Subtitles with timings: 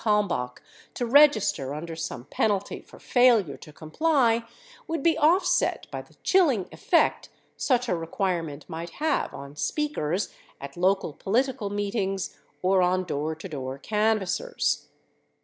[0.03, 0.63] Kalmbach
[0.95, 4.45] to register under some penalty for failure to comply
[4.87, 10.33] would be offset by the chilling effect such a re quirement might have on speakers
[10.59, 14.87] at local political meetings or on door to door canvassers.